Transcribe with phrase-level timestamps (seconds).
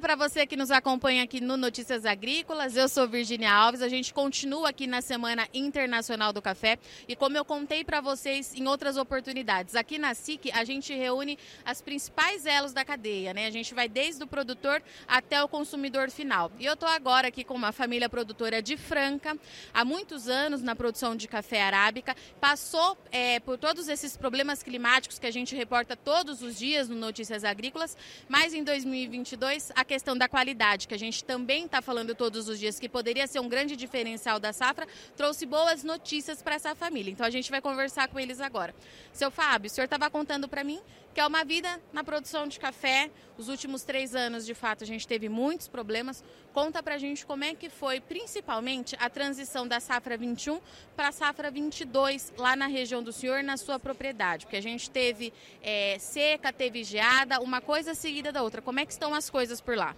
[0.00, 2.76] Para você que nos acompanha aqui no Notícias Agrícolas.
[2.76, 3.80] Eu sou Virginia Alves.
[3.80, 8.54] A gente continua aqui na Semana Internacional do Café e como eu contei para vocês
[8.54, 13.46] em outras oportunidades, aqui na SIC a gente reúne as principais elos da cadeia, né?
[13.46, 16.52] A gente vai desde o produtor até o consumidor final.
[16.58, 19.36] E eu estou agora aqui com uma família produtora de Franca,
[19.72, 25.18] há muitos anos na produção de café arábica, passou é, por todos esses problemas climáticos
[25.18, 27.96] que a gente reporta todos os dias no Notícias Agrícolas,
[28.28, 32.58] mas em 2022 a questão da qualidade, que a gente também está falando todos os
[32.58, 34.86] dias, que poderia ser um grande diferencial da safra,
[35.16, 37.10] trouxe boas notícias para essa família.
[37.10, 38.74] Então a gente vai conversar com eles agora.
[39.12, 40.80] Seu Fábio, o senhor estava contando para mim
[41.16, 43.10] que é uma vida na produção de café.
[43.38, 46.22] Os últimos três anos, de fato, a gente teve muitos problemas.
[46.52, 50.60] Conta para a gente como é que foi, principalmente, a transição da safra 21
[50.94, 54.44] para a safra 22 lá na região do senhor, na sua propriedade.
[54.44, 58.60] Porque a gente teve é, seca, teve geada, uma coisa seguida da outra.
[58.60, 59.96] Como é que estão as coisas por lá?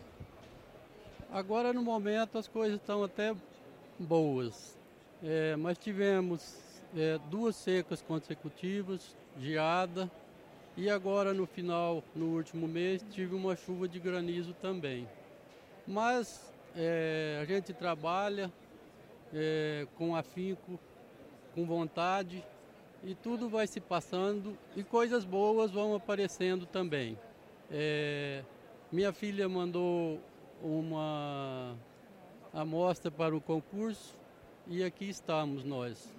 [1.32, 3.34] Agora, no momento, as coisas estão até
[3.98, 4.78] boas.
[5.20, 6.54] É, mas tivemos
[6.96, 10.08] é, duas secas consecutivas, geada,
[10.78, 15.08] e agora no final, no último mês, tive uma chuva de granizo também.
[15.84, 18.48] Mas é, a gente trabalha
[19.34, 20.78] é, com afinco,
[21.52, 22.44] com vontade
[23.02, 27.18] e tudo vai se passando e coisas boas vão aparecendo também.
[27.68, 28.44] É,
[28.92, 30.20] minha filha mandou
[30.62, 31.74] uma
[32.54, 34.16] amostra para o concurso
[34.68, 36.14] e aqui estamos nós.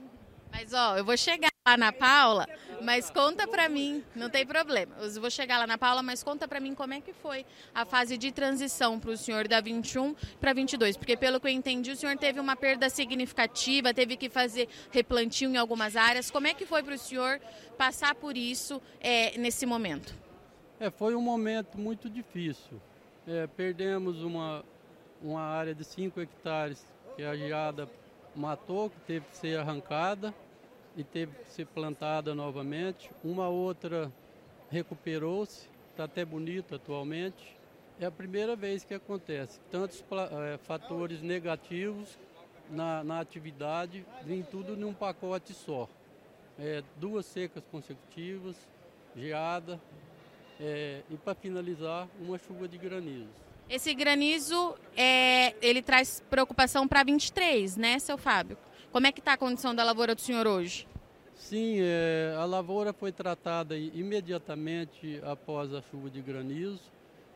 [0.51, 2.45] Mas ó, eu vou chegar lá na Paula,
[2.81, 4.95] mas conta para mim, não tem problema.
[4.99, 7.85] Eu vou chegar lá na Paula, mas conta para mim como é que foi a
[7.85, 11.91] fase de transição para o senhor da 21 para 22, porque pelo que eu entendi,
[11.91, 16.31] o senhor teve uma perda significativa, teve que fazer replantio em algumas áreas.
[16.31, 17.39] Como é que foi para o senhor
[17.77, 20.13] passar por isso é, nesse momento?
[20.79, 22.81] É, foi um momento muito difícil.
[23.27, 24.63] É, perdemos uma,
[25.21, 26.83] uma área de 5 hectares
[27.15, 27.89] que a geada
[28.35, 30.33] matou, que teve que ser arrancada
[30.95, 33.09] e teve que ser plantada novamente.
[33.23, 34.11] Uma outra
[34.69, 37.55] recuperou-se, está até bonito atualmente.
[37.99, 39.59] É a primeira vez que acontece.
[39.71, 40.03] Tantos
[40.53, 42.17] é, fatores negativos
[42.69, 45.87] na, na atividade, vem tudo num pacote só.
[46.57, 48.55] É, duas secas consecutivas,
[49.15, 49.79] geada
[50.59, 53.29] é, e para finalizar, uma chuva de granizo.
[53.69, 58.57] Esse granizo, é, ele traz preocupação para 23, né, seu Fábio?
[58.91, 60.87] Como é que está a condição da lavoura do senhor hoje?
[61.35, 66.81] Sim, é, a lavoura foi tratada imediatamente após a chuva de granizo,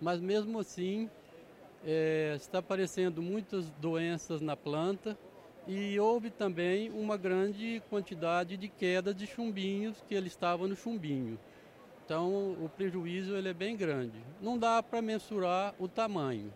[0.02, 1.08] mas mesmo assim
[1.86, 5.16] é, está aparecendo muitas doenças na planta
[5.68, 11.38] e houve também uma grande quantidade de queda de chumbinhos que ele estava no chumbinho.
[12.03, 14.18] Então o prejuízo ele é bem grande.
[14.41, 16.52] Não dá para mensurar o tamanho,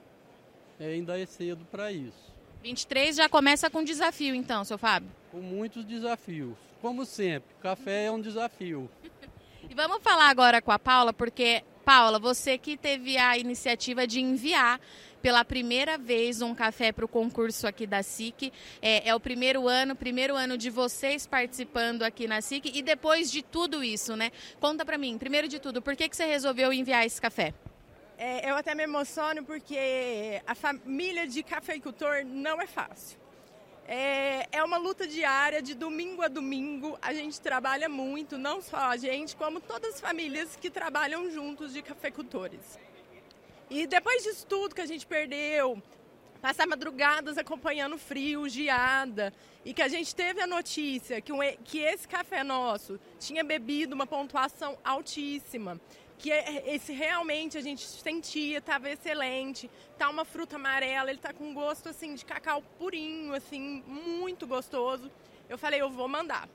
[0.79, 2.36] é, ainda é cedo para isso.
[2.67, 5.09] 23 já começa com desafio, então, seu Fábio?
[5.31, 6.53] Com muitos desafios.
[6.81, 8.89] Como sempre, café é um desafio.
[9.69, 14.19] e vamos falar agora com a Paula, porque, Paula, você que teve a iniciativa de
[14.19, 14.81] enviar
[15.21, 18.51] pela primeira vez um café para o concurso aqui da SIC.
[18.81, 23.31] É, é, o primeiro ano, primeiro ano de vocês participando aqui na SIC e depois
[23.31, 24.29] de tudo isso, né?
[24.59, 27.53] Conta para mim, primeiro de tudo, por que, que você resolveu enviar esse café?
[28.17, 33.19] É, eu até me emociono porque a família de cafeicultor não é fácil.
[33.87, 36.97] É, é uma luta diária, de domingo a domingo.
[36.99, 41.73] A gente trabalha muito, não só a gente, como todas as famílias que trabalham juntos
[41.73, 42.79] de cafeicultores.
[43.69, 45.81] E depois disso tudo que a gente perdeu,
[46.41, 49.31] passar madrugadas acompanhando frio, geada,
[49.63, 53.93] e que a gente teve a notícia que, um, que esse café nosso tinha bebido
[53.93, 55.79] uma pontuação altíssima
[56.17, 59.69] que é, esse realmente a gente sentia, estava excelente.
[59.97, 65.11] Tá uma fruta amarela, ele tá com gosto assim de cacau purinho, assim, muito gostoso.
[65.47, 66.49] Eu falei, eu vou mandar.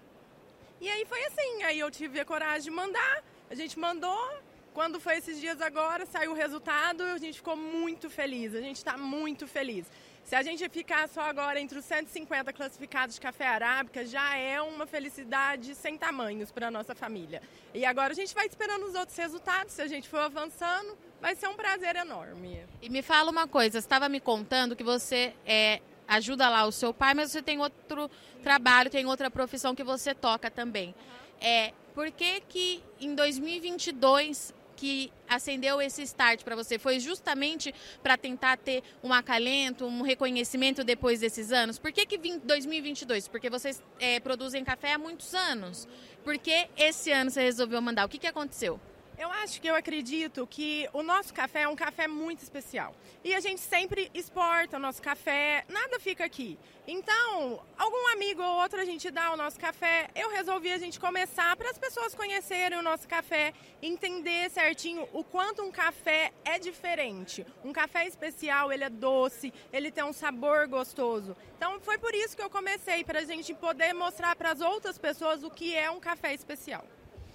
[0.80, 4.42] E aí foi assim, aí eu tive a coragem de mandar, a gente mandou.
[4.74, 8.76] Quando foi esses dias agora, saiu o resultado, a gente ficou muito feliz, a gente
[8.76, 9.86] está muito feliz.
[10.24, 14.62] Se a gente ficar só agora entre os 150 classificados de café arábica, já é
[14.62, 17.42] uma felicidade sem tamanhos para a nossa família.
[17.74, 21.34] E agora a gente vai esperando os outros resultados, se a gente for avançando, vai
[21.34, 22.64] ser um prazer enorme.
[22.80, 26.72] E me fala uma coisa, você estava me contando que você é, ajuda lá o
[26.72, 28.10] seu pai, mas você tem outro
[28.42, 30.94] trabalho, tem outra profissão que você toca também.
[31.42, 36.76] É, por que que em 2022 que acendeu esse start para você?
[36.76, 41.78] Foi justamente para tentar ter um acalento, um reconhecimento depois desses anos?
[41.78, 43.28] Por que, que 2022?
[43.28, 45.86] Porque vocês é, produzem café há muitos anos.
[46.24, 48.04] Por que esse ano você resolveu mandar?
[48.04, 48.80] O que, que aconteceu?
[49.22, 52.92] Eu acho que eu acredito que o nosso café é um café muito especial.
[53.22, 56.58] E a gente sempre exporta o nosso café, nada fica aqui.
[56.88, 60.10] Então, algum amigo ou outro a gente dá o nosso café.
[60.16, 65.22] Eu resolvi a gente começar para as pessoas conhecerem o nosso café, entender certinho o
[65.22, 67.46] quanto um café é diferente.
[67.64, 71.36] Um café especial, ele é doce, ele tem um sabor gostoso.
[71.56, 74.98] Então, foi por isso que eu comecei, para a gente poder mostrar para as outras
[74.98, 76.84] pessoas o que é um café especial.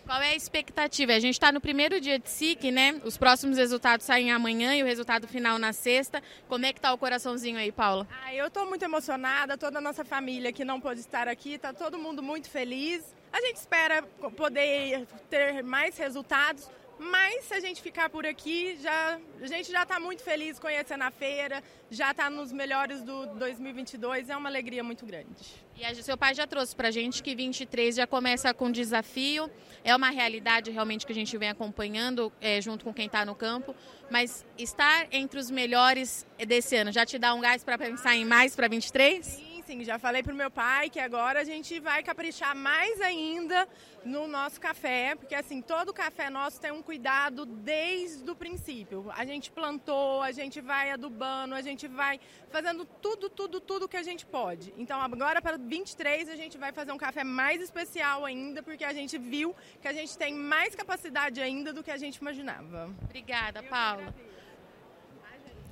[0.08, 1.12] Qual é a expectativa?
[1.12, 3.02] A gente está no primeiro dia de SIC, né?
[3.04, 6.24] Os próximos resultados saem amanhã e o resultado final na sexta.
[6.48, 8.08] Como é que tá o coraçãozinho aí, Paula?
[8.24, 11.74] Ah, eu estou muito emocionada, toda a nossa família que não pôde estar aqui, está
[11.74, 13.04] todo mundo muito feliz.
[13.34, 14.02] A gente espera
[14.38, 19.84] poder ter mais resultados, mas se a gente ficar por aqui, já, a gente já
[19.84, 24.84] está muito feliz conhecendo a feira, já está nos melhores do 2022, é uma alegria
[24.84, 25.28] muito grande.
[25.76, 29.50] E a, seu pai já trouxe para a gente que 23 já começa com desafio,
[29.84, 33.36] é uma realidade realmente que a gente vem acompanhando é, junto com quem está no
[33.36, 33.76] campo,
[34.10, 38.26] mas estar entre os melhores desse ano já te dá um gás para pensar em
[38.26, 39.26] mais para 23?
[39.26, 43.68] Sim assim, já falei pro meu pai que agora a gente vai caprichar mais ainda
[44.06, 49.12] no nosso café, porque assim, todo café nosso tem um cuidado desde o princípio.
[49.14, 52.18] A gente plantou, a gente vai adubando, a gente vai
[52.50, 54.74] fazendo tudo, tudo, tudo que a gente pode.
[54.78, 58.94] Então agora para 23 a gente vai fazer um café mais especial ainda, porque a
[58.94, 62.90] gente viu que a gente tem mais capacidade ainda do que a gente imaginava.
[63.04, 64.16] Obrigada, Paula.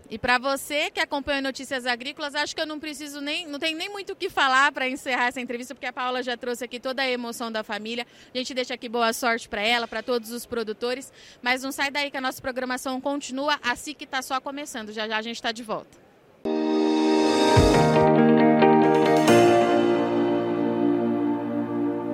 [0.09, 3.75] E para você que acompanha Notícias Agrícolas, acho que eu não preciso nem, não tenho
[3.75, 6.79] nem muito o que falar para encerrar essa entrevista, porque a Paula já trouxe aqui
[6.79, 8.05] toda a emoção da família.
[8.33, 11.11] A gente deixa aqui boa sorte para ela, para todos os produtores.
[11.41, 14.91] Mas não sai daí que a nossa programação continua, assim que está só começando.
[14.91, 16.04] Já já a gente está de volta.